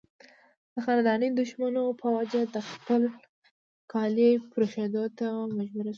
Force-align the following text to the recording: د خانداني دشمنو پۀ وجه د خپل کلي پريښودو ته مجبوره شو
د 0.73 0.75
خانداني 0.85 1.27
دشمنو 1.41 1.83
پۀ 1.99 2.07
وجه 2.17 2.41
د 2.53 2.57
خپل 2.69 3.01
کلي 3.93 4.31
پريښودو 4.53 5.03
ته 5.17 5.27
مجبوره 5.55 5.79
شو 5.83 5.89